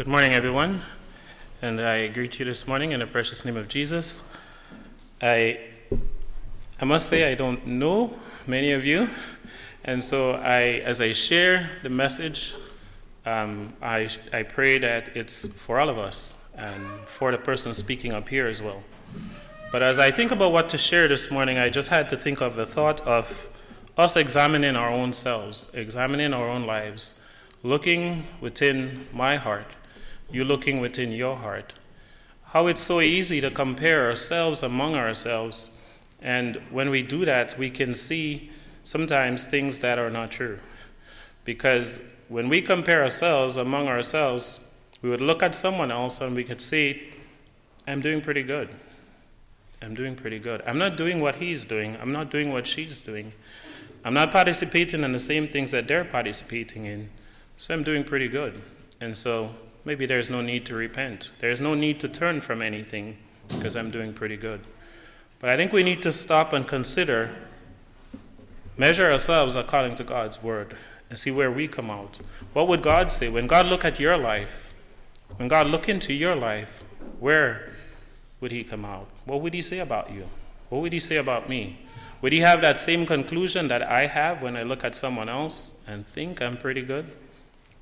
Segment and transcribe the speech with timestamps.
[0.00, 0.80] Good morning, everyone.
[1.60, 4.34] And I greet you this morning in the precious name of Jesus.
[5.20, 5.60] I,
[6.80, 9.10] I must say, I don't know many of you.
[9.84, 12.54] And so, I, as I share the message,
[13.26, 18.12] um, I, I pray that it's for all of us and for the person speaking
[18.12, 18.82] up here as well.
[19.70, 22.40] But as I think about what to share this morning, I just had to think
[22.40, 23.50] of the thought of
[23.98, 27.22] us examining our own selves, examining our own lives,
[27.62, 29.66] looking within my heart,
[30.32, 31.74] you looking within your heart.
[32.46, 35.80] How it's so easy to compare ourselves among ourselves.
[36.20, 38.50] And when we do that, we can see
[38.82, 40.58] sometimes things that are not true.
[41.44, 46.44] Because when we compare ourselves among ourselves, we would look at someone else and we
[46.44, 47.12] could see,
[47.86, 48.68] I'm doing pretty good.
[49.82, 50.62] I'm doing pretty good.
[50.66, 51.96] I'm not doing what he's doing.
[52.00, 53.32] I'm not doing what she's doing.
[54.04, 57.10] I'm not participating in the same things that they're participating in.
[57.56, 58.60] So I'm doing pretty good.
[59.00, 61.30] And so maybe there's no need to repent.
[61.40, 63.16] There's no need to turn from anything
[63.48, 64.60] because I'm doing pretty good.
[65.38, 67.34] But I think we need to stop and consider,
[68.76, 70.76] measure ourselves according to God's word
[71.08, 72.18] and see where we come out.
[72.52, 73.30] What would God say?
[73.30, 74.72] When God look at your life,
[75.36, 76.84] when God look into your life,
[77.18, 77.72] where
[78.40, 79.08] would he come out?
[79.24, 80.26] What would he say about you?
[80.68, 81.78] What would he say about me?
[82.22, 85.82] Would he have that same conclusion that I have when I look at someone else
[85.86, 87.12] and think I'm pretty good?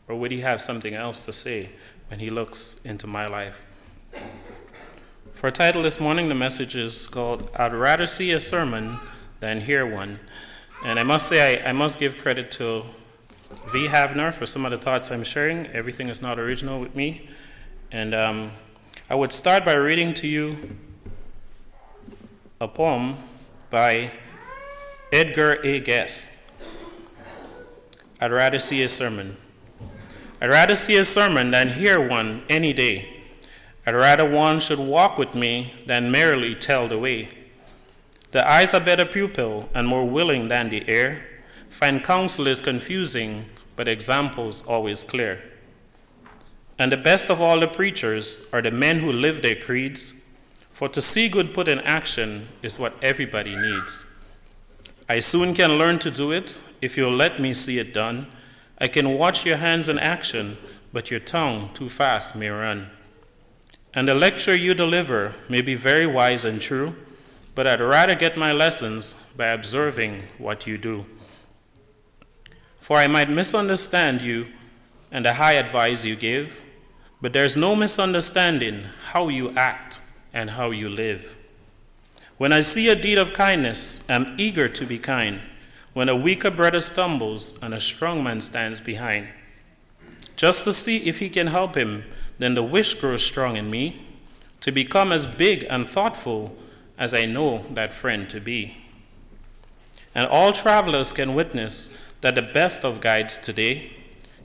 [0.08, 1.68] Or would he have something else to say
[2.08, 3.64] when he looks into my life?
[5.34, 8.96] For a title this morning, the message is called I'd Rather See a Sermon
[9.40, 10.18] Than Hear One.
[10.84, 12.84] And I must say, I, I must give credit to
[13.70, 13.86] V.
[13.88, 15.66] Havner for some of the thoughts I'm sharing.
[15.68, 17.28] Everything is not original with me.
[17.92, 18.50] And um,
[19.10, 20.76] I would start by reading to you
[22.60, 23.16] a poem
[23.70, 24.10] by
[25.12, 25.80] Edgar A.
[25.80, 26.50] Guest.
[28.20, 29.36] I'd rather see a sermon.
[30.40, 33.22] I'd rather see a sermon than hear one any day.
[33.86, 37.30] I'd rather one should walk with me than merely tell the way.
[38.30, 41.26] The eyes are better pupil and more willing than the ear.
[41.70, 45.42] Find counsel is confusing, but examples always clear.
[46.78, 50.26] And the best of all the preachers are the men who live their creeds,
[50.72, 54.14] for to see good put in action is what everybody needs.
[55.08, 58.28] I soon can learn to do it if you'll let me see it done.
[58.80, 60.56] I can watch your hands in action,
[60.92, 62.90] but your tongue too fast may run.
[63.94, 66.94] And the lecture you deliver may be very wise and true,
[67.54, 71.06] but I'd rather get my lessons by observing what you do.
[72.76, 74.48] For I might misunderstand you
[75.10, 76.62] and the high advice you give
[77.20, 80.00] but there's no misunderstanding how you act
[80.32, 81.36] and how you live.
[82.36, 85.40] When I see a deed of kindness, I'm eager to be kind.
[85.98, 89.26] When a weaker brother stumbles and a strong man stands behind,
[90.36, 92.04] just to see if he can help him,
[92.38, 94.06] then the wish grows strong in me
[94.60, 96.56] to become as big and thoughtful
[96.96, 98.76] as I know that friend to be.
[100.14, 103.90] And all travelers can witness that the best of guides today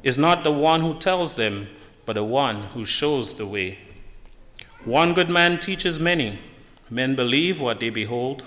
[0.02, 1.68] is not the one who tells them
[2.08, 3.78] but the one who shows the way.
[4.85, 6.40] One good man teaches many.
[6.90, 8.44] Men believe what they behold.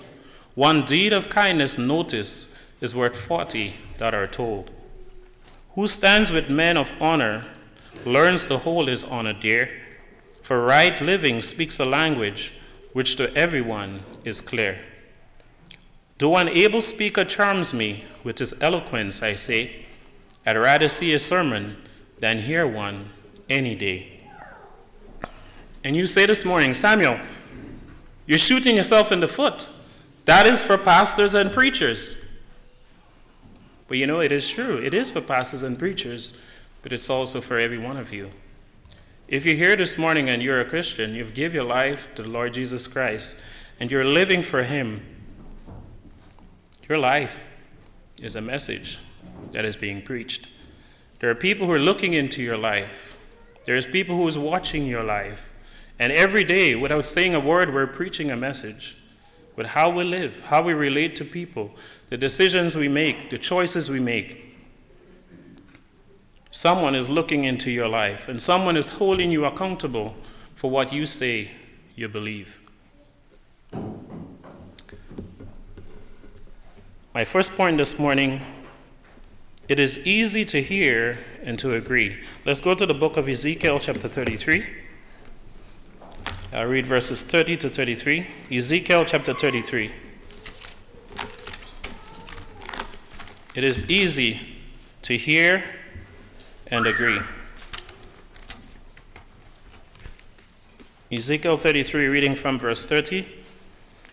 [0.55, 4.71] One deed of kindness notice is worth forty that are told.
[5.75, 7.45] Who stands with men of honor
[8.05, 9.69] learns to hold his honor dear,
[10.41, 12.53] for right living speaks a language
[12.93, 14.79] which to everyone is clear.
[16.17, 19.85] Though an able speaker charms me with his eloquence, I say,
[20.45, 21.77] I'd rather see a sermon
[22.19, 23.11] than hear one
[23.49, 24.21] any day.
[25.83, 27.19] And you say this morning, Samuel,
[28.25, 29.69] you're shooting yourself in the foot.
[30.25, 32.26] That is for pastors and preachers.
[33.87, 34.77] But you know, it is true.
[34.77, 36.41] It is for pastors and preachers,
[36.81, 38.31] but it's also for every one of you.
[39.27, 42.29] If you're here this morning and you're a Christian, you've given your life to the
[42.29, 43.43] Lord Jesus Christ,
[43.79, 45.01] and you're living for Him,
[46.87, 47.45] your life
[48.21, 48.99] is a message
[49.51, 50.47] that is being preached.
[51.19, 53.17] There are people who are looking into your life
[53.67, 55.51] there's people who is watching your life.
[55.99, 58.95] And every day, without saying a word, we're preaching a message
[59.57, 61.71] with how we live, how we relate to people,
[62.09, 64.43] the decisions we make, the choices we make.
[66.51, 70.15] Someone is looking into your life, and someone is holding you accountable
[70.55, 71.51] for what you say
[71.95, 72.59] you believe.
[77.13, 78.41] My first point this morning
[79.67, 82.23] it is easy to hear and to agree.
[82.45, 84.65] Let's go to the book of Ezekiel, chapter 33.
[86.53, 88.27] I'll read verses 30 to 33.
[88.49, 89.91] Ezekiel, chapter 33.
[93.57, 94.39] It is easy
[95.01, 95.63] to hear
[96.67, 97.19] and agree.
[101.11, 103.25] Ezekiel 33, reading from verse 30.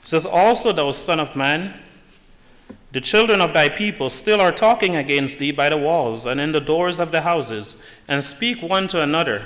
[0.02, 1.74] Says, Also, thou son of man,
[2.92, 6.52] the children of thy people still are talking against thee by the walls and in
[6.52, 9.42] the doors of the houses, and speak one to another,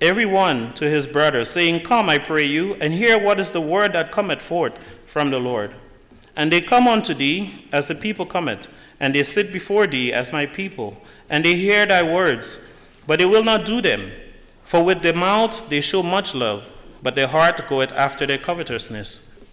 [0.00, 3.60] every one to his brother, saying, Come, I pray you, and hear what is the
[3.60, 5.74] word that cometh forth from the Lord.
[6.36, 8.66] And they come unto thee as the people cometh,
[9.04, 10.96] and they sit before thee as my people,
[11.28, 12.72] and they hear thy words,
[13.06, 14.10] but they will not do them.
[14.62, 16.72] For with their mouth they show much love,
[17.02, 19.44] but their heart goeth after their covetousness.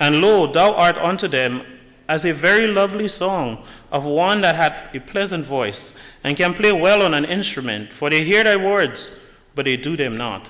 [0.00, 1.60] And lo, thou art unto them
[2.08, 3.62] as a very lovely song
[3.92, 8.08] of one that hath a pleasant voice and can play well on an instrument, for
[8.08, 9.20] they hear thy words,
[9.54, 10.48] but they do them not.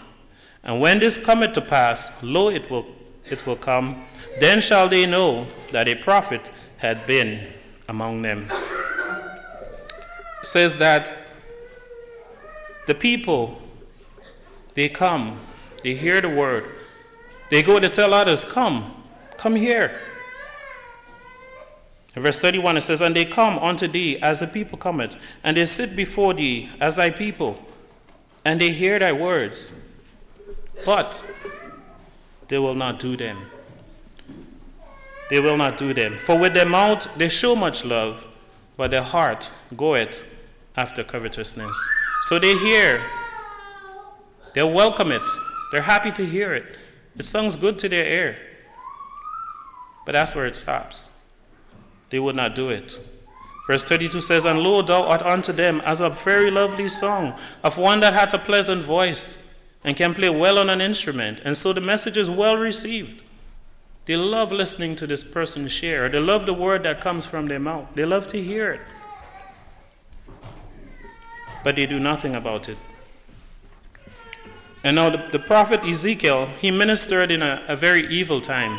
[0.63, 2.87] And when this cometh to pass, lo, it will,
[3.29, 4.05] it will come,
[4.39, 7.49] then shall they know that a prophet had been
[7.89, 8.49] among them.
[10.43, 11.13] It says that
[12.87, 13.61] the people,
[14.75, 15.41] they come,
[15.83, 16.65] they hear the word,
[17.51, 18.95] they go to tell others, Come,
[19.37, 19.99] come here.
[22.17, 25.57] In verse 31 it says, And they come unto thee as the people cometh, and
[25.57, 27.65] they sit before thee as thy people,
[28.45, 29.83] and they hear thy words,
[30.85, 31.25] but
[32.49, 33.39] they will not do them.
[35.31, 36.13] They will not do them.
[36.13, 38.27] For with their mouth they show much love,
[38.77, 40.25] but their heart goeth
[40.77, 41.91] after covetousness.
[42.23, 43.01] So they hear,
[44.55, 45.23] they welcome it,
[45.73, 46.79] they're happy to hear it.
[47.17, 48.39] It sounds good to their ear.
[50.05, 51.15] But that's where it stops
[52.15, 53.01] they would not do it.
[53.67, 57.77] Verse 32 says, And lo, thou art unto them as a very lovely song of
[57.77, 61.41] one that hath a pleasant voice and can play well on an instrument.
[61.45, 63.24] And so the message is well received.
[64.07, 66.09] They love listening to this person share.
[66.09, 67.89] They love the word that comes from their mouth.
[67.95, 68.81] They love to hear it.
[71.63, 72.77] But they do nothing about it.
[74.83, 78.79] And now the, the prophet Ezekiel, he ministered in a, a very evil time.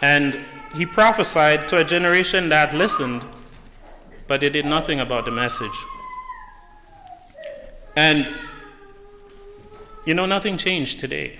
[0.00, 0.42] And
[0.74, 3.24] he prophesied to a generation that listened,
[4.26, 5.84] but they did nothing about the message.
[7.94, 8.34] And
[10.04, 11.38] you know, nothing changed today.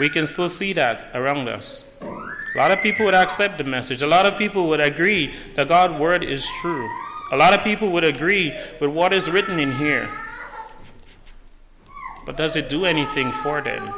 [0.00, 2.00] We can still see that around us.
[2.00, 4.00] A lot of people would accept the message.
[4.00, 6.88] A lot of people would agree that God's word is true.
[7.32, 10.08] A lot of people would agree with what is written in here.
[12.24, 13.92] But does it do anything for them?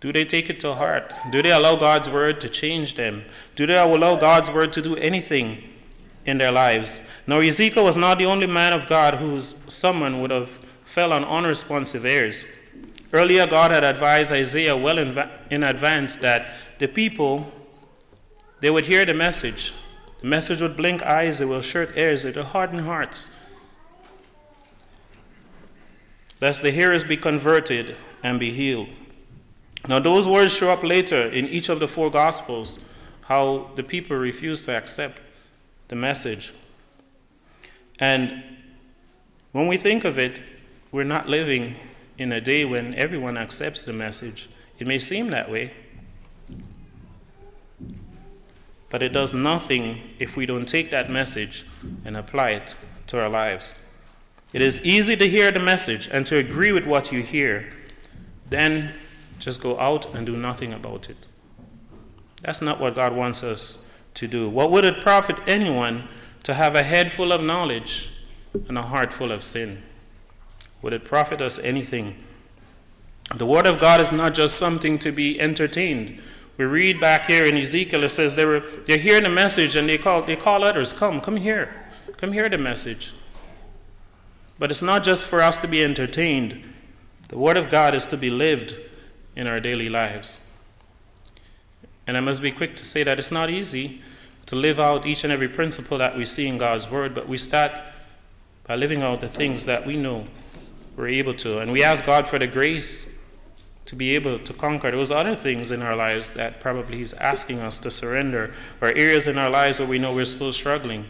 [0.00, 1.14] Do they take it to heart?
[1.30, 3.24] Do they allow God's word to change them?
[3.56, 5.62] Do they allow God's word to do anything
[6.26, 7.10] in their lives?
[7.26, 10.50] Now, Ezekiel was not the only man of God whose summon would have
[10.84, 12.44] fell on unresponsive ears.
[13.12, 15.18] Earlier, God had advised Isaiah well in,
[15.50, 17.52] in advance that the people
[18.60, 19.74] they would hear the message.
[20.20, 23.36] The message would blink eyes, it will shut ears, it will harden hearts.
[26.40, 28.88] Lest the hearers be converted and be healed.
[29.88, 32.88] Now, those words show up later in each of the four Gospels,
[33.22, 35.20] how the people refused to accept
[35.88, 36.52] the message.
[37.98, 38.44] And
[39.50, 40.40] when we think of it,
[40.92, 41.74] we're not living
[42.22, 44.48] in a day when everyone accepts the message.
[44.78, 45.72] It may seem that way,
[48.88, 51.66] but it does nothing if we don't take that message
[52.04, 52.74] and apply it
[53.08, 53.84] to our lives.
[54.52, 57.72] It is easy to hear the message and to agree with what you hear.
[58.48, 58.94] Then
[59.38, 61.26] just go out and do nothing about it.
[62.42, 64.48] That's not what God wants us to do.
[64.48, 66.08] What would it profit anyone
[66.42, 68.10] to have a head full of knowledge
[68.68, 69.82] and a heart full of sin?
[70.82, 72.16] Would it profit us anything?
[73.34, 76.20] The Word of God is not just something to be entertained.
[76.58, 79.88] We read back here in Ezekiel, it says they were, they're hearing the message and
[79.88, 81.86] they call, they call others, come, come here,
[82.18, 83.14] come hear the message.
[84.58, 86.62] But it's not just for us to be entertained.
[87.28, 88.74] The Word of God is to be lived
[89.34, 90.46] in our daily lives.
[92.06, 94.02] And I must be quick to say that it's not easy
[94.46, 97.38] to live out each and every principle that we see in God's Word, but we
[97.38, 97.80] start
[98.66, 100.26] by living out the things that we know
[100.96, 101.58] we're able to.
[101.60, 103.24] And we ask God for the grace
[103.86, 107.58] to be able to conquer those other things in our lives that probably He's asking
[107.58, 111.06] us to surrender, or areas in our lives where we know we're still struggling.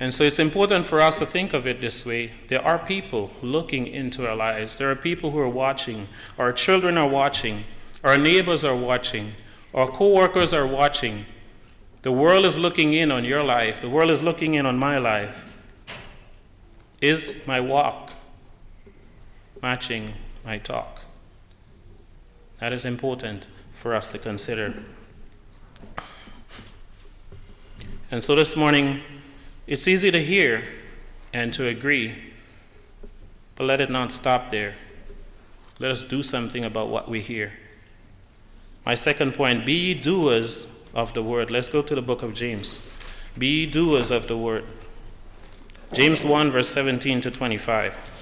[0.00, 2.32] And so it's important for us to think of it this way.
[2.48, 4.74] There are people looking into our lives.
[4.74, 6.08] There are people who are watching.
[6.38, 7.62] Our children are watching.
[8.02, 9.32] Our neighbors are watching.
[9.72, 11.26] Our co-workers are watching.
[12.02, 13.80] The world is looking in on your life.
[13.80, 15.51] The world is looking in on my life.
[17.02, 18.12] Is my walk
[19.60, 20.12] matching
[20.44, 21.02] my talk?
[22.60, 24.84] That is important for us to consider.
[28.08, 29.02] And so this morning,
[29.66, 30.62] it's easy to hear
[31.32, 32.14] and to agree,
[33.56, 34.76] But let it not stop there.
[35.80, 37.54] Let us do something about what we hear.
[38.86, 41.50] My second point be doers of the word.
[41.50, 42.96] Let's go to the book of James.
[43.36, 44.64] Be doers of the word.
[45.92, 48.12] James 1, verse 17 to 25.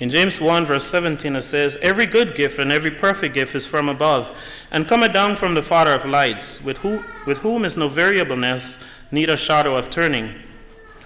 [0.00, 3.64] In James 1, verse 17, it says, Every good gift and every perfect gift is
[3.64, 4.36] from above,
[4.72, 8.90] and cometh down from the Father of lights, with, who, with whom is no variableness,
[9.12, 10.34] neither shadow of turning.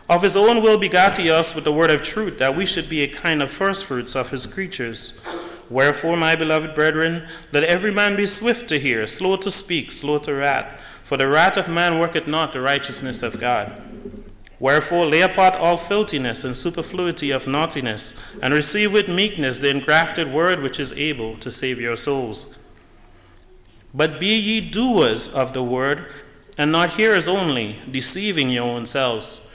[0.09, 2.89] Of his own will begat he us with the word of truth, that we should
[2.89, 5.21] be a kind of firstfruits of his creatures.
[5.69, 10.19] Wherefore, my beloved brethren, let every man be swift to hear, slow to speak, slow
[10.21, 10.81] to wrath.
[11.03, 13.83] For the wrath of man worketh not the righteousness of God.
[14.59, 20.33] Wherefore, lay apart all filthiness and superfluity of naughtiness, and receive with meekness the engrafted
[20.33, 22.59] word which is able to save your souls.
[23.93, 26.13] But be ye doers of the word,
[26.57, 29.55] and not hearers only, deceiving your own selves.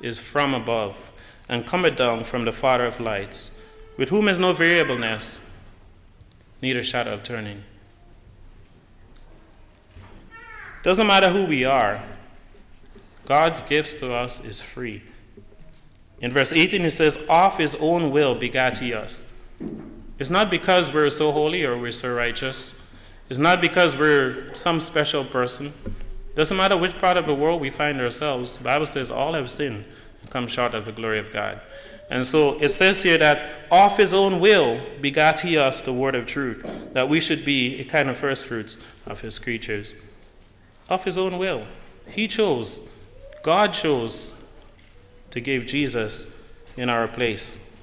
[0.00, 1.10] is from above,
[1.48, 3.64] and cometh down from the Father of lights,
[3.96, 5.50] with whom is no variableness,
[6.62, 7.62] neither shadow of turning.
[10.82, 12.02] Doesn't matter who we are,
[13.26, 15.02] God's gifts to us is free.
[16.20, 19.40] In verse 18, it says, Of his own will begat he us.
[20.18, 22.92] It's not because we're so holy or we're so righteous.
[23.28, 25.72] It's not because we're some special person.
[26.40, 28.56] Doesn't matter which part of the world we find ourselves.
[28.56, 29.84] The Bible says all have sinned
[30.22, 31.60] and come short of the glory of God.
[32.08, 36.14] And so it says here that of his own will begat he us the word
[36.14, 39.94] of truth, that we should be a kind of first fruits of his creatures
[40.88, 41.66] of his own will.
[42.08, 42.98] He chose,
[43.42, 44.50] God chose
[45.32, 47.76] to give Jesus in our place.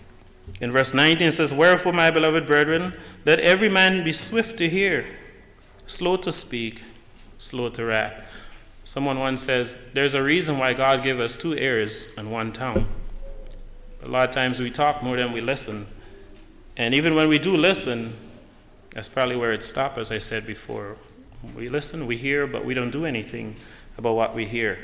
[0.60, 4.68] In verse 19 it says, Wherefore, my beloved brethren, let every man be swift to
[4.68, 5.06] hear,
[5.86, 6.82] slow to speak,
[7.38, 8.24] slow to wrath.
[8.88, 12.88] Someone once says, There's a reason why God gave us two ears and one tongue.
[14.02, 15.86] A lot of times we talk more than we listen.
[16.78, 18.16] And even when we do listen,
[18.92, 20.96] that's probably where it stops, as I said before.
[21.54, 23.58] We listen, we hear, but we don't do anything
[23.98, 24.80] about what we hear.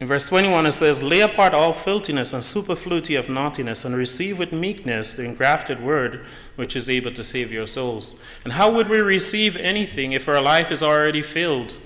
[0.00, 4.38] In verse 21, it says, Lay apart all filthiness and superfluity of naughtiness, and receive
[4.38, 6.24] with meekness the engrafted word
[6.54, 8.20] which is able to save your souls.
[8.44, 11.76] And how would we receive anything if our life is already filled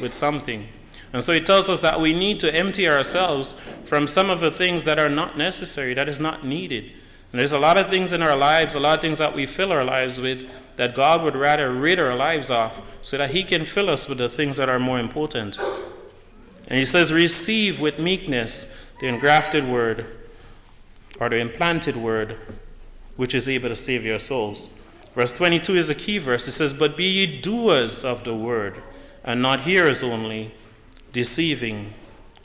[0.00, 0.66] with something?
[1.12, 3.52] And so it tells us that we need to empty ourselves
[3.84, 6.92] from some of the things that are not necessary, that is not needed.
[7.32, 9.46] And there's a lot of things in our lives, a lot of things that we
[9.46, 13.44] fill our lives with that God would rather rid our lives of so that He
[13.44, 15.56] can fill us with the things that are more important.
[16.70, 20.06] And He says, Receive with meekness the engrafted word
[21.18, 22.38] or the implanted word
[23.16, 24.70] which is able to save your souls.
[25.14, 26.46] Verse 22 is a key verse.
[26.48, 28.82] It says, But be ye doers of the word,
[29.24, 30.54] and not hearers only,
[31.12, 31.92] deceiving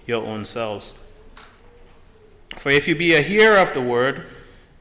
[0.06, 1.16] your own selves.
[2.58, 4.26] For if you be a hearer of the word,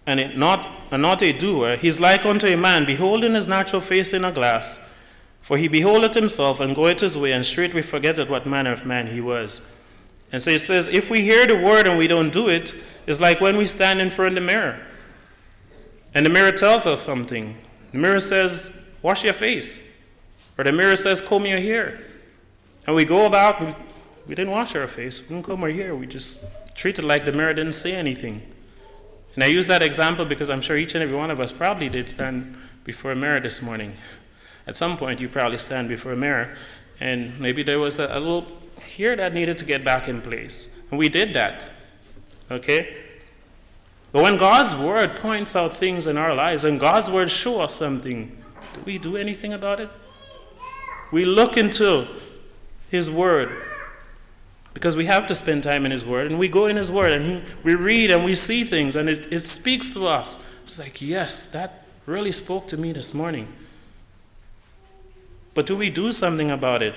[0.07, 3.81] and not, and not a doer, he is like unto a man beholding his natural
[3.81, 4.94] face in a glass.
[5.45, 9.09] For he beholdeth himself and goeth his way, and straightway forgetteth what manner of man
[9.09, 9.61] he was.
[10.33, 12.75] And so it says, if we hear the word and we don't do it,
[13.07, 14.81] it's like when we stand in front of the mirror.
[16.15, 17.59] And the mirror tells us something.
[17.93, 19.87] The mirror says, wash your face.
[20.57, 22.01] Or the mirror says, comb your hair.
[22.87, 23.67] And we go about, we,
[24.27, 27.27] we didn't wash our face, we didn't comb our hair, we just treat it like
[27.27, 28.41] the mirror didn't say anything.
[29.35, 31.91] And I use that example because I'm sure each and every one of us probably
[31.91, 33.99] did stand before a mirror this morning.
[34.67, 36.55] At some point, you probably stand before a mirror,
[37.01, 38.47] and maybe there was a, a little
[38.85, 40.81] here that needed to get back in place.
[40.91, 41.69] And we did that.
[42.51, 42.97] Okay?
[44.13, 47.75] But when God's word points out things in our lives, and God's word shows us
[47.75, 48.43] something,
[48.75, 49.91] do we do anything about it?
[51.13, 52.07] We look into
[52.91, 53.51] His word
[54.75, 57.13] because we have to spend time in His Word, and we go in His Word,
[57.13, 60.51] and we read and we see things, and it, it speaks to us.
[60.65, 63.49] It's like, yes, that really spoke to me this morning.
[65.55, 66.95] But do we do something about it?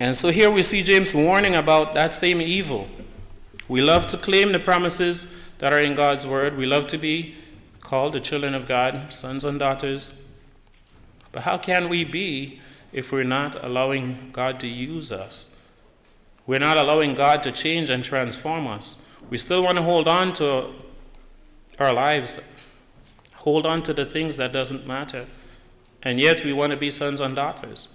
[0.00, 2.88] And so here we see James warning about that same evil.
[3.68, 7.34] We love to claim the promises that are in God's Word, we love to be
[7.80, 10.26] called the children of God, sons and daughters.
[11.32, 12.60] But how can we be
[12.92, 15.58] if we're not allowing God to use us?
[16.46, 19.06] We're not allowing God to change and transform us.
[19.28, 20.70] We still want to hold on to
[21.78, 22.40] our lives,
[23.34, 25.26] hold on to the things that doesn't matter,
[26.02, 27.88] and yet we want to be sons and daughters.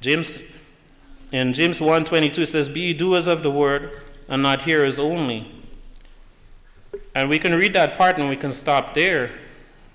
[0.00, 0.56] James
[1.32, 5.52] in James 1:22 says, "Be doers of the word and not hearers only."
[7.14, 9.30] And we can read that part and we can stop there.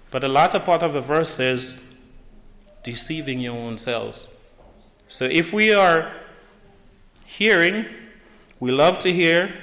[0.10, 1.92] But the latter part of the verse says,
[2.84, 4.44] deceiving your own selves.
[5.08, 6.12] So if we are
[7.26, 7.86] hearing,
[8.60, 9.54] we love to hear,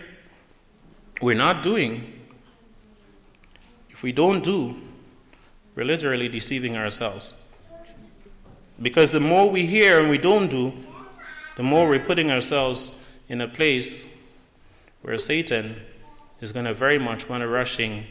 [1.20, 2.12] we're not doing.
[3.90, 4.76] If we don't do,
[5.78, 7.40] we're literally deceiving ourselves.
[8.82, 10.72] Because the more we hear and we don't do,
[11.56, 14.28] the more we're putting ourselves in a place
[15.02, 15.76] where Satan
[16.40, 18.06] is going to very much want to rush in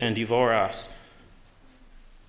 [0.00, 1.08] and devour us.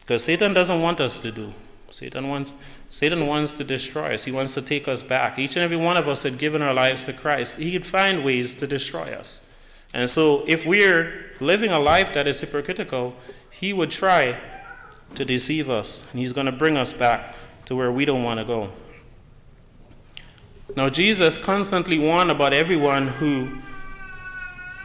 [0.01, 1.51] Because Satan doesn't want us to do.
[1.89, 2.53] Satan wants,
[2.89, 4.25] Satan wants to destroy us.
[4.25, 5.39] He wants to take us back.
[5.39, 7.57] Each and every one of us had given our lives to Christ.
[7.57, 9.51] He'd find ways to destroy us.
[9.95, 13.15] And so, if we're living a life that is hypocritical,
[13.59, 14.37] he would try
[15.15, 16.11] to deceive us.
[16.11, 17.35] And he's going to bring us back
[17.65, 18.69] to where we don't want to go.
[20.75, 23.59] Now, Jesus constantly warned about everyone who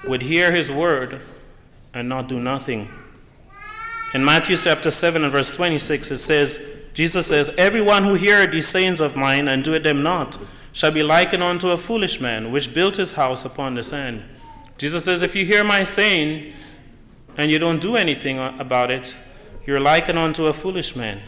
[0.07, 1.21] would hear his word
[1.93, 2.89] and not do nothing.
[4.15, 8.69] In Matthew chapter 7 and verse 26, it says, Jesus says, Everyone who heareth these
[8.69, 10.39] sayings of mine and doeth them not
[10.73, 14.23] shall be likened unto a foolish man which built his house upon the sand.
[14.79, 16.55] Jesus says, If you hear my saying
[17.40, 19.16] and you don't do anything about it,
[19.64, 21.23] you're likened unto a foolish man.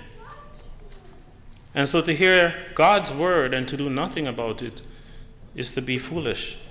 [1.74, 4.82] And so to hear God's word and to do nothing about it
[5.54, 6.62] is to be foolish.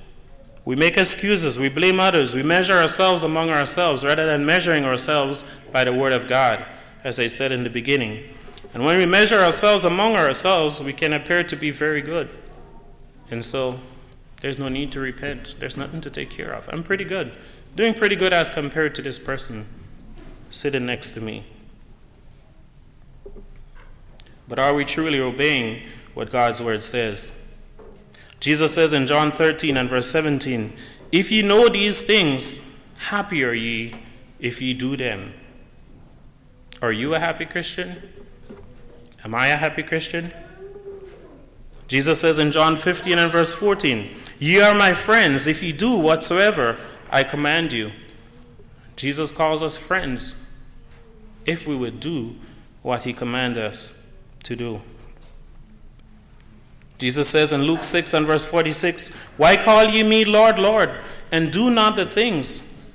[0.64, 5.44] We make excuses, we blame others, we measure ourselves among ourselves rather than measuring ourselves
[5.72, 6.64] by the word of God,
[7.04, 8.30] as I said in the beginning.
[8.76, 12.30] And when we measure ourselves among ourselves, we can appear to be very good.
[13.32, 13.80] And so
[14.42, 15.56] there's no need to repent.
[15.58, 16.70] There's nothing to take care of.
[16.72, 17.36] I'm pretty good.
[17.76, 19.66] Doing pretty good as compared to this person
[20.50, 21.46] sitting next to me.
[24.48, 25.82] But are we truly obeying
[26.14, 27.58] what God's word says?
[28.42, 30.74] Jesus says in John 13 and verse 17,
[31.12, 33.94] If ye know these things, happy are ye
[34.40, 35.34] if ye do them.
[36.82, 38.02] Are you a happy Christian?
[39.24, 40.32] Am I a happy Christian?
[41.88, 45.96] Jesus says in John 15 and verse 14, Ye are my friends if ye do
[45.96, 46.78] whatsoever
[47.12, 47.92] I command you.
[48.96, 50.56] Jesus calls us friends
[51.46, 52.36] if we would do
[52.82, 54.82] what he commands us to do.
[56.98, 60.92] Jesus says in Luke 6 and verse 46, Why call ye me Lord, Lord,
[61.32, 62.86] and do not the things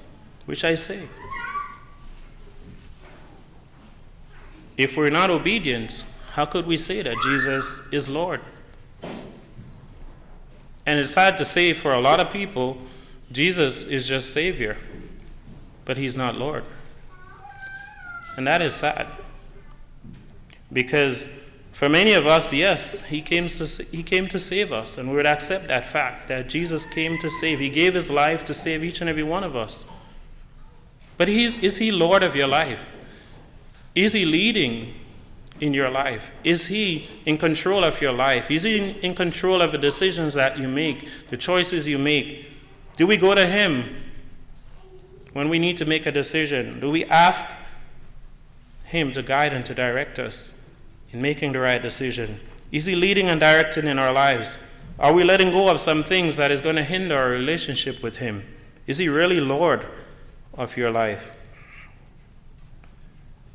[0.47, 1.07] which I say?
[4.77, 8.41] If we're not obedient, how could we say that Jesus is Lord?
[10.87, 12.79] And it's sad to say for a lot of people,
[13.33, 14.77] Jesus is just Savior,
[15.85, 16.65] but He's not Lord.
[18.37, 19.07] And that is sad.
[20.73, 25.11] Because for many of us, yes, he came, to, he came to save us, and
[25.11, 27.59] we would accept that fact that Jesus came to save.
[27.59, 29.85] He gave his life to save each and every one of us.
[31.19, 32.97] But he, is he Lord of your life?
[33.95, 34.95] Is he leading
[35.61, 36.33] in your life?
[36.45, 38.51] Is he in control of your life?
[38.51, 42.56] Is he in, in control of the decisions that you make, the choices you make?
[42.97, 43.95] Do we go to him
[45.33, 46.81] when we need to make a decision?
[46.81, 47.71] Do we ask
[48.85, 50.69] him to guide and to direct us
[51.11, 52.41] in making the right decision?
[52.73, 54.71] Is He leading and directing in our lives?
[54.99, 58.17] Are we letting go of some things that is going to hinder our relationship with
[58.17, 58.45] Him?
[58.87, 59.87] Is He really Lord
[60.55, 61.35] of your life?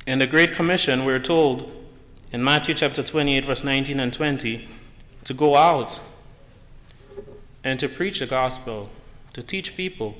[0.06, 1.70] In the Great Commission, we're told
[2.32, 4.68] in Matthew chapter 28, verse 19 and 20,
[5.24, 6.00] to go out
[7.62, 8.90] and to preach the gospel,
[9.32, 10.14] to teach people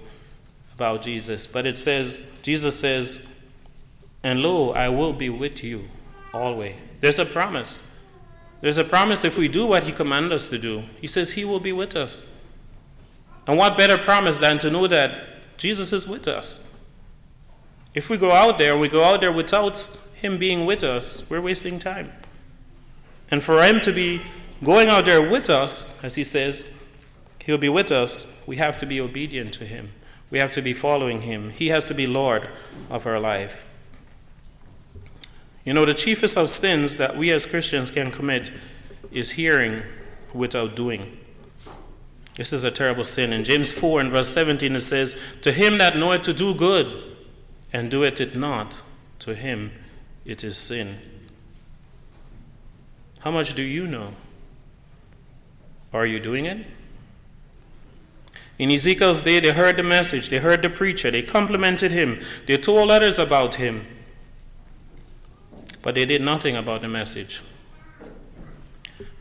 [0.74, 1.46] about Jesus.
[1.46, 3.28] But it says, Jesus says,
[4.22, 5.88] and lo, I will be with you
[6.32, 6.76] always.
[7.00, 7.98] There's a promise.
[8.60, 10.84] There's a promise if we do what He commands us to do.
[11.00, 12.32] He says He will be with us.
[13.46, 16.72] And what better promise than to know that Jesus is with us?
[17.94, 21.40] If we go out there, we go out there without Him being with us, we're
[21.40, 22.12] wasting time.
[23.30, 24.22] And for Him to be
[24.62, 26.81] going out there with us, as He says,
[27.44, 29.92] He'll be with us, we have to be obedient to Him.
[30.30, 31.50] We have to be following Him.
[31.50, 32.48] He has to be Lord
[32.88, 33.68] of our life.
[35.64, 38.50] You know, the chiefest of sins that we as Christians can commit
[39.10, 39.82] is hearing
[40.32, 41.18] without doing.
[42.34, 43.32] This is a terrible sin.
[43.32, 47.16] In James 4 and verse 17, it says, To him that knoweth to do good
[47.72, 48.76] and doeth it not,
[49.20, 49.72] to him
[50.24, 50.98] it is sin.
[53.20, 54.14] How much do you know?
[55.92, 56.66] Are you doing it?
[58.62, 62.56] In Ezekiel's day, they heard the message, they heard the preacher, they complimented him, they
[62.56, 63.84] told others about him,
[65.82, 67.42] but they did nothing about the message.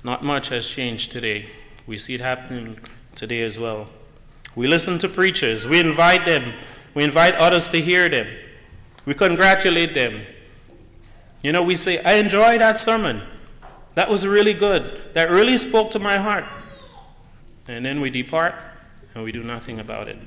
[0.04, 1.49] Not much has changed today.
[1.88, 2.77] We see it happening
[3.15, 3.89] today as well.
[4.56, 6.54] We listen to preachers, we invite them,
[6.93, 8.27] we invite others to hear them,
[9.06, 10.21] we congratulate them.
[11.41, 13.23] You know, we say, I enjoyed that sermon.
[13.95, 15.01] That was really good.
[15.15, 16.45] That really spoke to my heart.
[17.67, 18.54] And then we depart
[19.13, 20.17] and we do nothing about it.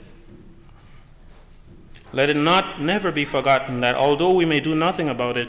[2.12, 5.48] Let it not never be forgotten that although we may do nothing about it,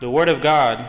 [0.00, 0.86] the word of God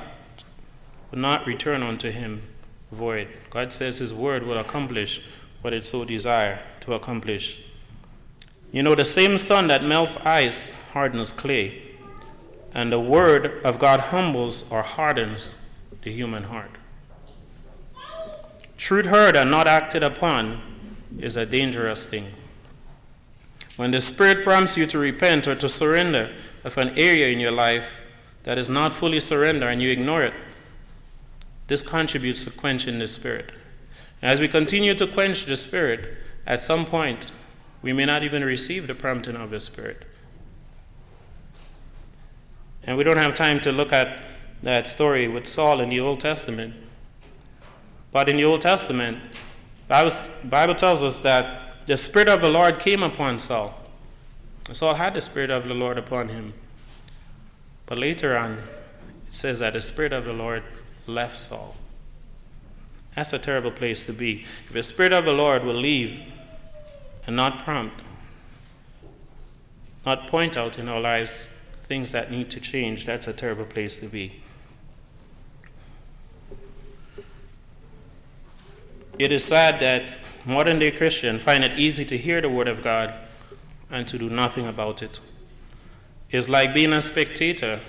[1.12, 2.43] will not return unto him
[2.91, 3.28] void.
[3.50, 5.26] God says his word will accomplish
[5.62, 7.67] what it so desire to accomplish.
[8.72, 11.82] You know, the same sun that melts ice hardens clay,
[12.74, 16.72] and the word of God humbles or hardens the human heart.
[18.78, 20.73] Truth heard and not acted upon
[21.19, 22.28] is a dangerous thing.
[23.76, 26.32] When the Spirit prompts you to repent or to surrender
[26.63, 28.02] of an area in your life
[28.43, 30.34] that is not fully surrendered and you ignore it,
[31.67, 33.52] this contributes to quenching the Spirit.
[34.21, 37.32] As we continue to quench the Spirit, at some point,
[37.82, 40.04] we may not even receive the prompting of the Spirit.
[42.84, 44.21] And we don't have time to look at
[44.62, 46.73] that story with Saul in the Old Testament.
[48.12, 49.19] But in the Old Testament,
[49.93, 50.12] Bible,
[50.45, 53.79] Bible tells us that the Spirit of the Lord came upon Saul.
[54.71, 56.56] Saul had the Spirit of the Lord upon him.
[57.86, 58.53] But later on,
[59.27, 60.63] it says that the Spirit of the Lord
[61.06, 61.75] left Saul.
[63.13, 64.47] That's a terrible place to be.
[64.65, 66.23] If the Spirit of the Lord will leave
[67.27, 68.01] and not prompt,
[70.08, 71.45] not point out in our lives
[71.84, 74.42] things that need to change, that's a terrible place to be.
[79.19, 82.82] It is sad that modern day Christians find it easy to hear the Word of
[82.82, 83.13] God
[83.91, 85.19] and to do nothing about it.
[86.32, 87.80] It's like being a spectator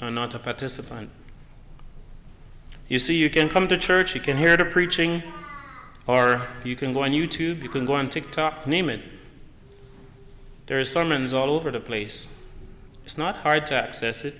[0.00, 1.10] and not a participant.
[2.88, 5.22] You see, you can come to church, you can hear the preaching,
[6.06, 9.02] or you can go on YouTube, you can go on TikTok, name it.
[10.66, 12.42] There are sermons all over the place.
[13.04, 14.34] It's not hard to access it.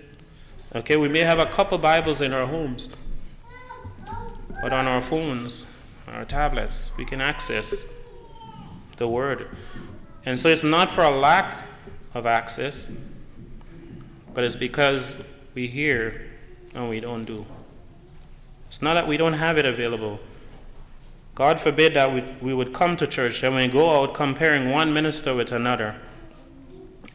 [0.74, 2.88] Okay, we may have a couple Bibles in our homes,
[4.62, 5.73] but on our phones,
[6.08, 8.02] our tablets, we can access
[8.96, 9.48] the Word.
[10.24, 11.64] And so it's not for a lack
[12.14, 13.04] of access,
[14.32, 16.30] but it's because we hear
[16.74, 17.46] and we don't do.
[18.68, 20.18] It's not that we don't have it available.
[21.34, 24.92] God forbid that we, we would come to church and we go out comparing one
[24.92, 25.96] minister with another.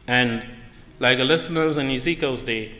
[0.06, 0.46] And
[0.98, 2.76] like the listeners in Ezekiel's day,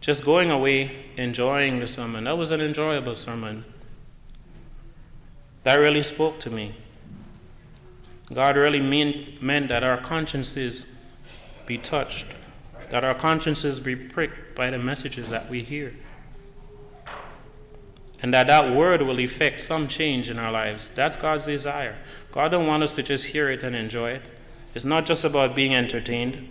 [0.00, 2.24] just going away, enjoying the sermon.
[2.24, 3.64] That was an enjoyable sermon.
[5.64, 6.74] That really spoke to me.
[8.32, 11.04] God really mean, meant that our consciences
[11.66, 12.26] be touched,
[12.90, 15.94] that our consciences be pricked by the messages that we hear.
[18.22, 20.88] And that that word will effect some change in our lives.
[20.90, 21.96] That's God's desire.
[22.32, 24.22] God don't want us to just hear it and enjoy it.
[24.74, 26.50] It's not just about being entertained.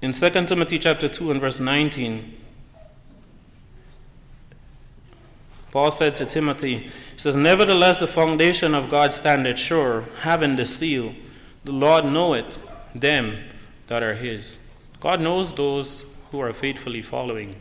[0.00, 2.36] In 2 Timothy chapter 2 and verse 19,
[5.70, 10.64] Paul said to Timothy, he says, Nevertheless, the foundation of God standeth sure, having the
[10.64, 11.14] seal.
[11.64, 12.58] The Lord knoweth
[12.94, 13.38] them
[13.88, 14.70] that are his.
[15.00, 17.56] God knows those who are faithfully following.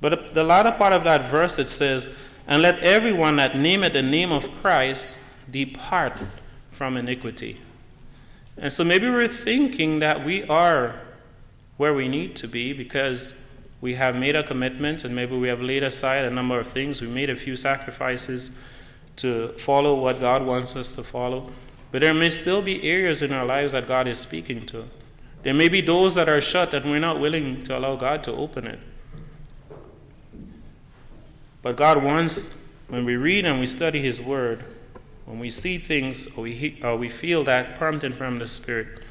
[0.00, 4.02] But the latter part of that verse it says, And let everyone that nameth the
[4.02, 6.20] name of Christ depart
[6.70, 7.60] from iniquity.
[8.56, 11.00] And so maybe we're thinking that we are
[11.76, 13.41] where we need to be because
[13.82, 17.02] we have made a commitment and maybe we have laid aside a number of things.
[17.02, 18.62] We made a few sacrifices
[19.16, 21.50] to follow what God wants us to follow.
[21.90, 24.84] But there may still be areas in our lives that God is speaking to.
[25.42, 28.32] There may be doors that are shut that we're not willing to allow God to
[28.32, 28.78] open it.
[31.60, 34.64] But God wants, when we read and we study His Word,
[35.26, 39.02] when we see things or we, or we feel that prompting from the Spirit,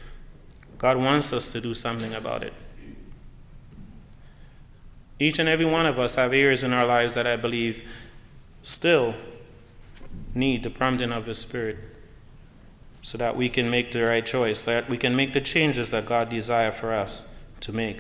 [0.77, 2.53] God wants us to do something about it.
[5.21, 7.87] Each and every one of us have areas in our lives that I believe
[8.63, 9.13] still
[10.33, 11.77] need the prompting of the Spirit
[13.03, 16.07] so that we can make the right choice, that we can make the changes that
[16.07, 17.99] God desires for us to make.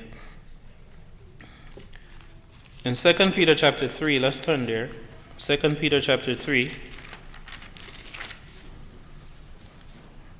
[2.83, 4.89] In 2 Peter chapter 3, let's turn there.
[5.37, 6.71] 2 Peter chapter 3.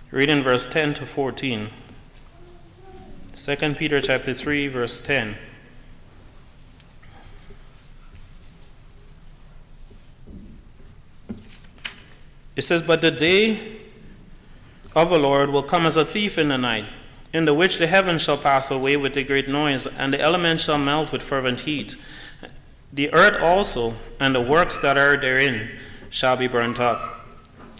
[0.09, 1.69] Reading verse 10 to 14.
[3.35, 5.37] 2 Peter chapter 3 verse 10.
[12.55, 13.81] It says, But the day
[14.95, 16.91] of the Lord will come as a thief in the night,
[17.33, 20.65] in the which the heavens shall pass away with a great noise, and the elements
[20.65, 21.95] shall melt with fervent heat.
[22.91, 25.69] The earth also, and the works that are therein,
[26.09, 27.25] shall be burnt up.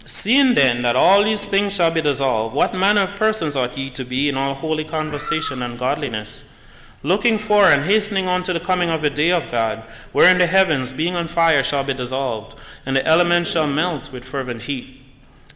[0.04, 3.90] Seeing then that all these things shall be dissolved, what manner of persons ought ye
[3.90, 6.51] to be in all holy conversation and godliness?
[7.02, 9.80] Looking for and hastening unto the coming of the day of God,
[10.12, 14.24] wherein the heavens, being on fire, shall be dissolved, and the elements shall melt with
[14.24, 15.00] fervent heat.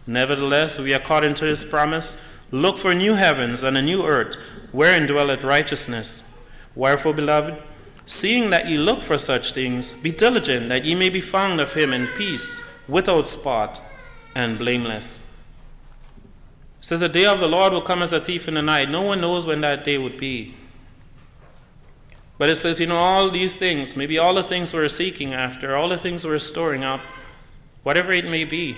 [0.06, 4.34] Nevertheless, we, according to his promise, look for new heavens and a new earth,
[4.72, 6.48] wherein dwelleth righteousness.
[6.74, 7.62] Wherefore, beloved,
[8.06, 11.74] Seeing that ye look for such things, be diligent that ye may be found of
[11.74, 13.82] him in peace, without spot,
[14.34, 15.44] and blameless.
[16.78, 18.88] It says, The day of the Lord will come as a thief in the night.
[18.88, 20.54] No one knows when that day would be.
[22.38, 25.74] But it says, you know, all these things, maybe all the things we're seeking after,
[25.74, 27.00] all the things we're storing up,
[27.82, 28.76] whatever it may be,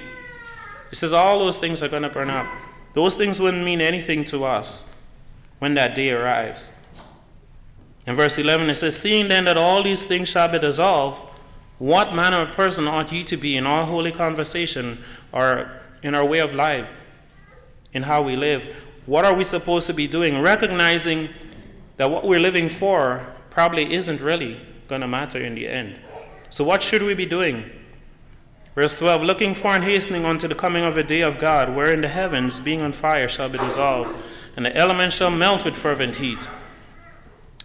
[0.92, 2.46] it says all those things are going to burn up.
[2.92, 5.04] Those things wouldn't mean anything to us
[5.58, 6.86] when that day arrives.
[8.06, 11.28] In verse 11, it says, Seeing then that all these things shall be dissolved,
[11.78, 14.98] what manner of person ought ye to be in our holy conversation
[15.32, 15.70] or
[16.02, 16.88] in our way of life,
[17.92, 18.84] in how we live?
[19.06, 20.40] What are we supposed to be doing?
[20.40, 21.28] Recognizing
[21.98, 23.26] that what we're living for
[23.58, 25.98] probably isn't really going to matter in the end.
[26.48, 27.68] So, what should we be doing?
[28.76, 32.00] Verse 12 Looking for and hastening unto the coming of the day of God, wherein
[32.00, 34.14] the heavens, being on fire, shall be dissolved,
[34.54, 36.46] and the elements shall melt with fervent heat.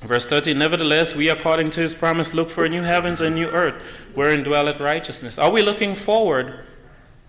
[0.01, 3.49] Verse 13, nevertheless, we, according to his promise, look for a new heavens and new
[3.49, 5.37] earth, wherein dwelleth righteousness.
[5.37, 6.65] Are we looking forward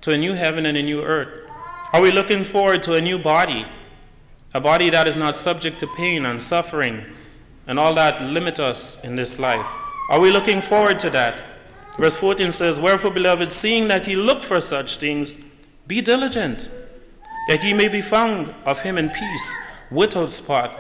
[0.01, 1.39] to a new heaven and a new earth?
[1.93, 3.67] Are we looking forward to a new body?
[4.55, 7.05] A body that is not subject to pain and suffering
[7.67, 9.67] and all that limit us in this life.
[10.11, 11.43] Are we looking forward to that?
[11.99, 15.55] Verse 14 says, Wherefore, beloved, seeing that ye look for such things,
[15.87, 16.71] be diligent,
[17.49, 20.79] that ye may be found of him in peace, without spot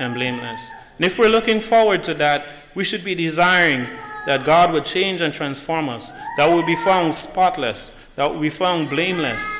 [0.00, 0.72] and blameless.
[0.96, 3.86] And if we're looking forward to that, we should be desiring
[4.26, 8.50] that God would change and transform us, that we'll be found spotless, that we'll be
[8.50, 9.58] found blameless.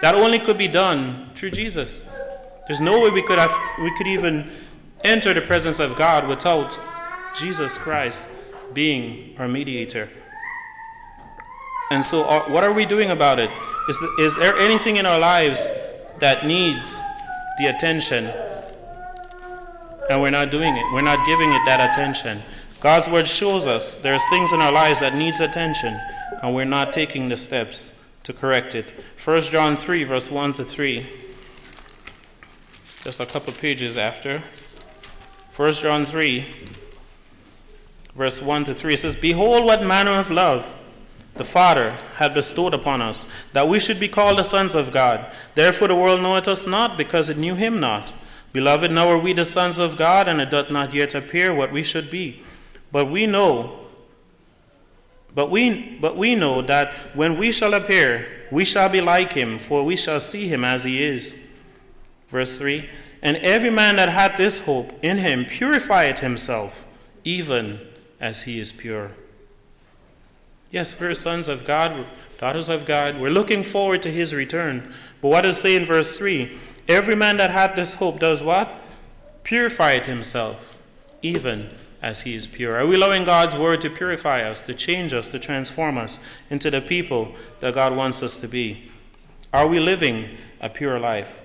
[0.00, 2.14] That only could be done through Jesus.
[2.66, 4.50] There's no way we could have we could even
[5.04, 6.78] enter the presence of God without
[7.36, 8.36] Jesus Christ
[8.72, 10.08] being our mediator.
[11.90, 13.50] And so, uh, what are we doing about it?
[13.88, 15.70] Is, is there anything in our lives
[16.18, 17.00] that needs
[17.58, 18.30] the attention
[20.08, 20.84] and we're not doing it.
[20.92, 22.42] We're not giving it that attention.
[22.80, 25.98] God's word shows us there's things in our lives that needs attention,
[26.42, 28.92] and we're not taking the steps to correct it.
[29.22, 31.06] 1 John 3, verse 1 to 3.
[33.02, 34.42] Just a couple pages after.
[35.58, 36.46] 1 John 3,
[38.14, 38.94] verse 1 to 3.
[38.94, 40.72] It says, Behold, what manner of love
[41.34, 45.26] the Father hath bestowed upon us, that we should be called the sons of God.
[45.56, 48.12] Therefore the world knoweth us not, because it knew him not.
[48.52, 51.72] Beloved, now are we the sons of God, and it doth not yet appear what
[51.72, 52.40] we should be.
[52.92, 53.80] But we know,
[55.34, 59.58] but we, but we know that when we shall appear, we shall be like him,
[59.58, 61.48] for we shall see him as he is.
[62.28, 62.88] Verse 3
[63.22, 66.86] And every man that had this hope in him purified himself,
[67.24, 67.80] even
[68.20, 69.12] as he is pure.
[70.70, 72.06] Yes, we're sons of God,
[72.38, 73.18] daughters of God.
[73.18, 74.92] We're looking forward to his return.
[75.22, 76.56] But what does it say in verse 3?
[76.86, 78.68] Every man that had this hope does what?
[79.44, 80.76] Purifieth himself,
[81.22, 82.78] even as he is pure.
[82.78, 86.70] Are we allowing God's word to purify us, to change us, to transform us into
[86.70, 88.90] the people that God wants us to be?
[89.52, 91.42] Are we living a pure life?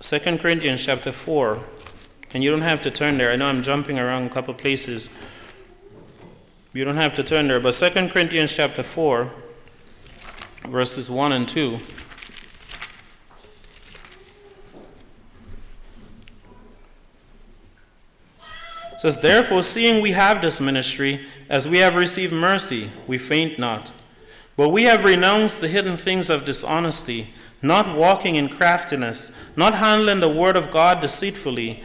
[0.00, 1.58] Second Corinthians chapter 4
[2.32, 3.30] and you don't have to turn there.
[3.30, 5.08] I know I'm jumping around a couple places.
[6.72, 7.60] You don't have to turn there.
[7.60, 9.30] But 2 Corinthians chapter 4,
[10.68, 11.78] verses 1 and 2.
[18.98, 23.92] Says, Therefore, seeing we have this ministry, as we have received mercy, we faint not.
[24.56, 27.28] But we have renounced the hidden things of dishonesty,
[27.62, 31.82] not walking in craftiness, not handling the word of God deceitfully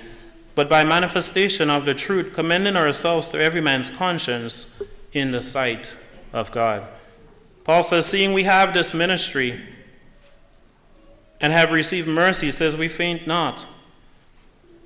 [0.55, 5.95] but by manifestation of the truth, commending ourselves to every man's conscience in the sight
[6.31, 6.87] of God.
[7.63, 9.59] Paul says, Seeing we have this ministry
[11.41, 13.65] and have received mercy, says, We faint not.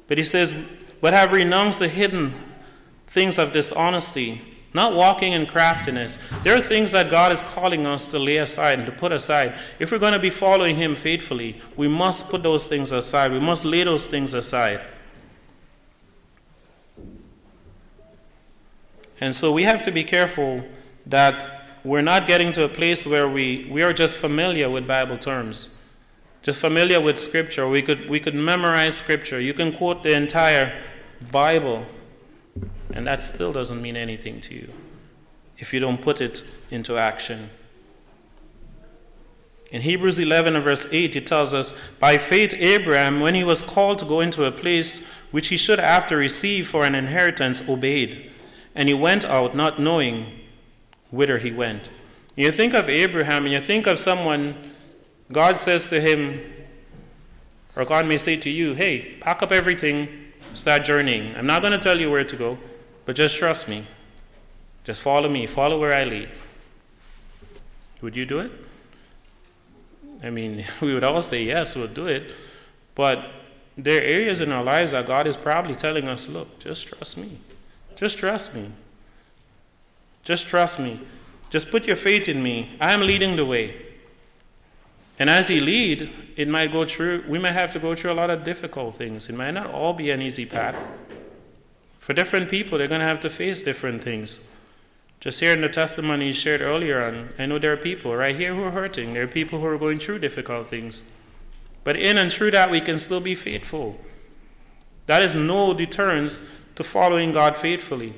[0.07, 0.69] But he says,
[1.01, 2.33] But have renounced the hidden
[3.07, 4.41] things of dishonesty,
[4.73, 6.19] not walking in craftiness.
[6.43, 9.53] There are things that God is calling us to lay aside and to put aside.
[9.79, 13.31] If we're going to be following Him faithfully, we must put those things aside.
[13.31, 14.81] We must lay those things aside.
[19.19, 20.63] And so we have to be careful
[21.07, 21.47] that
[21.83, 25.81] we're not getting to a place where we, we are just familiar with Bible terms,
[26.47, 27.67] just familiar with Scripture.
[27.67, 29.37] We could, we could memorize Scripture.
[29.37, 30.81] You can quote the entire
[31.29, 31.85] Bible,
[32.93, 34.71] and that still doesn't mean anything to you
[35.57, 37.49] if you don't put it into action.
[39.71, 43.61] In Hebrews 11 and verse 8, it tells us, By faith, Abraham, when he was
[43.61, 48.31] called to go into a place which he should after receive for an inheritance, obeyed
[48.73, 50.31] and he went out not knowing
[51.11, 51.89] whither he went.
[52.37, 54.66] You think of Abraham and you think of someone,
[55.31, 56.39] God says to him,
[57.75, 60.07] or God may say to you, hey, pack up everything,
[60.53, 61.35] start journeying.
[61.35, 62.57] I'm not going to tell you where to go,
[63.05, 63.85] but just trust me.
[64.83, 66.29] Just follow me, follow where I lead.
[68.01, 68.51] Would you do it?
[70.23, 72.33] I mean, we would all say yes, we'll do it.
[72.95, 73.25] But
[73.77, 77.17] there are areas in our lives that God is probably telling us, look, just trust
[77.17, 77.37] me.
[77.95, 78.71] Just trust me.
[80.23, 80.99] Just trust me.
[81.49, 82.75] Just put your faith in me.
[82.81, 83.86] I am leading the way.
[85.19, 88.13] And as He lead, it might go through, we might have to go through a
[88.13, 89.29] lot of difficult things.
[89.29, 90.77] It might not all be an easy path.
[91.99, 94.51] For different people, they're going to have to face different things.
[95.19, 98.63] Just hearing the testimony shared earlier on, I know there are people right here who
[98.63, 99.13] are hurting.
[99.13, 101.15] There are people who are going through difficult things.
[101.83, 103.99] But in and through that, we can still be faithful.
[105.07, 108.13] That is no deterrence to following God faithfully.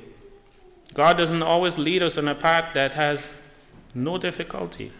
[0.92, 3.40] God doesn't always lead us on a path that has
[3.94, 4.92] no difficulty.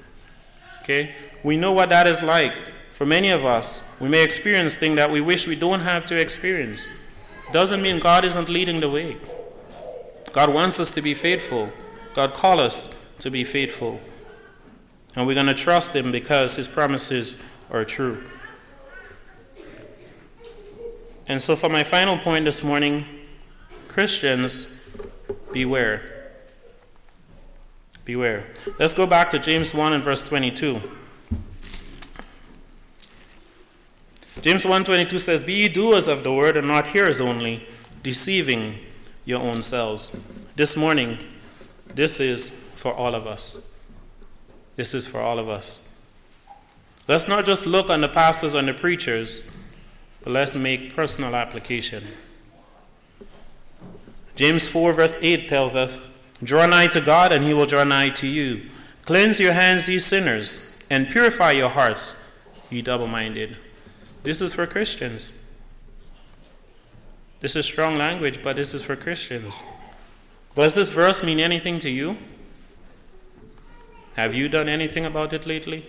[0.82, 1.14] Okay?
[1.42, 2.52] We know what that is like.
[2.90, 6.16] For many of us, we may experience things that we wish we don't have to
[6.16, 6.88] experience.
[7.52, 9.16] Doesn't mean God isn't leading the way.
[10.32, 11.72] God wants us to be faithful.
[12.14, 14.00] God calls us to be faithful.
[15.16, 18.24] And we're going to trust Him because His promises are true.
[21.26, 23.06] And so, for my final point this morning,
[23.88, 24.88] Christians,
[25.52, 26.09] beware.
[28.10, 28.44] Beware.
[28.76, 30.80] Let's go back to James 1 and verse 22.
[34.42, 37.68] James 1:22 says, "Be ye doers of the word and not hearers only,
[38.02, 38.80] deceiving
[39.24, 40.10] your own selves."
[40.56, 41.18] This morning,
[41.94, 43.70] this is for all of us.
[44.74, 45.88] This is for all of us.
[47.06, 49.52] Let's not just look on the pastors and the preachers,
[50.24, 52.08] but let's make personal application.
[54.34, 56.08] James 4, verse 8 tells us,
[56.42, 58.68] Draw nigh to God, and he will draw nigh to you.
[59.05, 63.57] Cleanse your hands, ye sinners, and purify your hearts, ye double minded.
[64.22, 65.42] This is for Christians.
[67.40, 69.62] This is strong language, but this is for Christians.
[70.55, 72.18] Does this verse mean anything to you?
[74.16, 75.87] Have you done anything about it lately?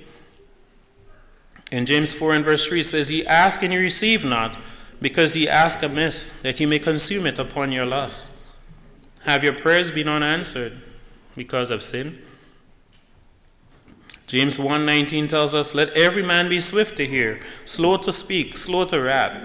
[1.72, 4.58] In James 4 and verse 3 it says, Ye ask and ye receive not,
[5.02, 8.41] because ye ask amiss, that ye may consume it upon your lust.
[9.26, 10.74] Have your prayers been unanswered
[11.36, 12.18] because of sin?
[14.28, 18.86] James 1:19 tells us, "Let every man be swift to hear, slow to speak, slow
[18.86, 19.38] to wrath."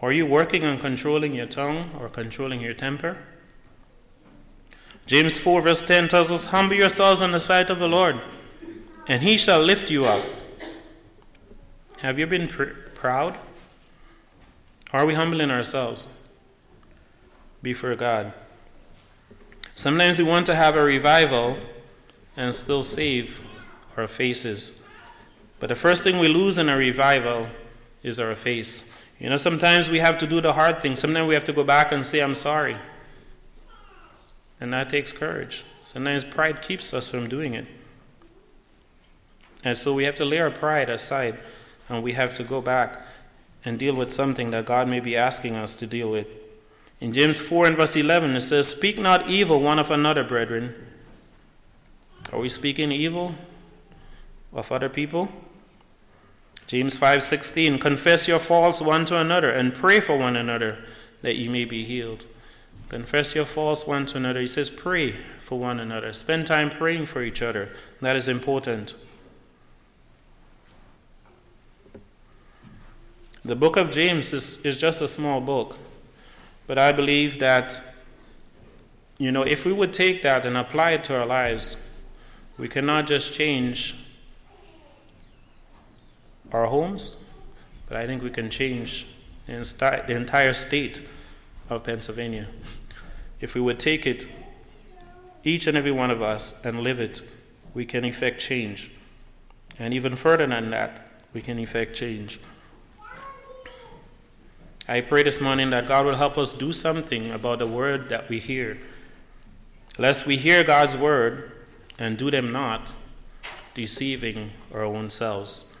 [0.00, 3.18] Are you working on controlling your tongue or controlling your temper?
[5.06, 8.20] James 4 verse 10 tells us, "Humble yourselves in the sight of the Lord,
[9.08, 10.24] and he shall lift you up."
[12.00, 13.36] Have you been pr- proud?
[14.92, 16.17] Are we humbling ourselves?
[17.62, 18.32] Before God.
[19.74, 21.56] Sometimes we want to have a revival
[22.36, 23.40] and still save
[23.96, 24.88] our faces.
[25.60, 27.48] But the first thing we lose in a revival
[28.02, 28.94] is our face.
[29.18, 30.94] You know, sometimes we have to do the hard thing.
[30.94, 32.76] Sometimes we have to go back and say, I'm sorry.
[34.60, 35.64] And that takes courage.
[35.84, 37.66] Sometimes pride keeps us from doing it.
[39.64, 41.38] And so we have to lay our pride aside
[41.88, 43.04] and we have to go back
[43.64, 46.26] and deal with something that God may be asking us to deal with.
[47.00, 50.74] In James 4 and verse 11, it says, Speak not evil one of another, brethren.
[52.32, 53.34] Are we speaking evil
[54.52, 55.28] of other people?
[56.66, 60.84] James 5:16 Confess your faults one to another and pray for one another
[61.22, 62.26] that ye may be healed.
[62.90, 64.40] Confess your faults one to another.
[64.40, 66.12] He says pray for one another.
[66.12, 67.70] Spend time praying for each other.
[68.02, 68.94] That is important.
[73.44, 75.78] The book of James is, is just a small book.
[76.68, 77.82] But I believe that,
[79.18, 81.88] you know, if we would take that and apply it to our lives,
[82.58, 83.94] We cannot just change
[86.52, 87.24] our homes,
[87.86, 89.06] but I think we can change
[89.46, 91.08] the entire state
[91.70, 92.48] of Pennsylvania.
[93.40, 94.26] If we would take it,
[95.44, 97.22] each and every one of us, and live it,
[97.74, 98.90] we can effect change.
[99.78, 102.40] And even further than that, we can effect change.
[104.90, 108.30] I pray this morning that God will help us do something about the word that
[108.30, 108.78] we hear.
[109.98, 111.52] Lest we hear God's word
[111.98, 112.90] and do them not,
[113.74, 115.78] deceiving our own selves.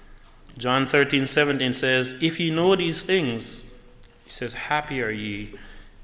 [0.58, 3.74] John 13, 17 says, If ye know these things,
[4.24, 5.54] he says, Happy are ye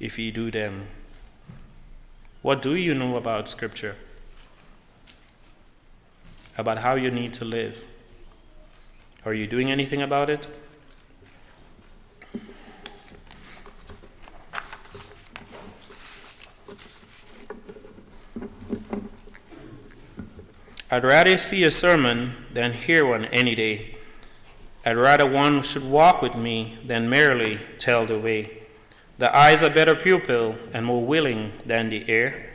[0.01, 0.87] if ye do them.
[2.41, 3.97] What do you know about Scripture?
[6.57, 7.85] About how you need to live?
[9.27, 10.49] Are you doing anything about it?
[20.95, 23.97] I'd rather see a sermon than hear one any day.
[24.87, 28.63] I'd rather one should walk with me than merely tell the way.
[29.19, 32.49] The eye's a better pupil and more willing than the ear.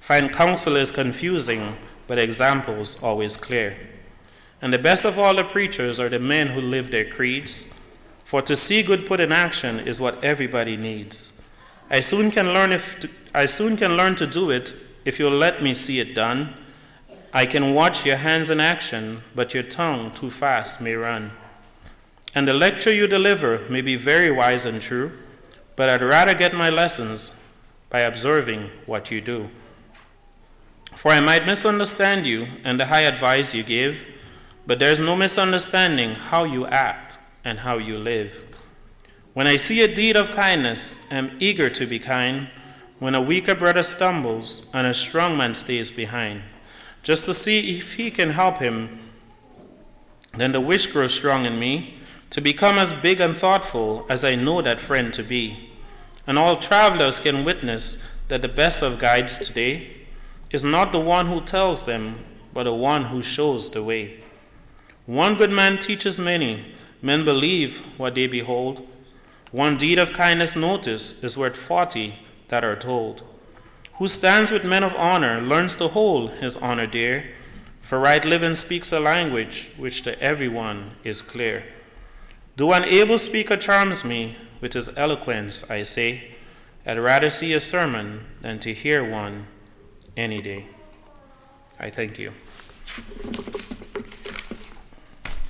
[0.00, 1.76] Find counsel is confusing,
[2.06, 3.76] but examples always clear.
[4.62, 7.78] And the best of all the preachers are the men who live their creeds.
[8.24, 11.46] For to see good put in action is what everybody needs.
[11.90, 14.74] I soon can learn if to, I soon can learn to do it
[15.04, 16.54] if you'll let me see it done.
[17.34, 21.32] I can watch your hands in action, but your tongue too fast may run.
[22.34, 25.12] And the lecture you deliver may be very wise and true,
[25.74, 27.46] but I'd rather get my lessons
[27.88, 29.50] by observing what you do.
[30.94, 34.06] For I might misunderstand you and the high advice you give,
[34.66, 38.44] but there's no misunderstanding how you act and how you live.
[39.32, 42.50] When I see a deed of kindness, I'm eager to be kind.
[42.98, 46.42] When a weaker brother stumbles and a strong man stays behind,
[47.02, 48.98] just to see if he can help him.
[50.34, 51.98] Then the wish grows strong in me
[52.30, 55.70] to become as big and thoughtful as I know that friend to be.
[56.26, 59.90] And all travelers can witness that the best of guides today
[60.50, 62.20] is not the one who tells them,
[62.54, 64.20] but the one who shows the way.
[65.06, 66.72] One good man teaches many,
[67.02, 68.86] men believe what they behold.
[69.50, 73.24] One deed of kindness notice is worth forty that are told.
[73.94, 77.30] Who stands with men of honor learns to hold his honor dear,
[77.82, 81.64] for right living speaks a language which to everyone is clear.
[82.56, 86.34] Though an able speaker charms me with his eloquence, I say,
[86.86, 89.46] I'd rather see a sermon than to hear one
[90.16, 90.66] any day.
[91.78, 92.32] I thank you.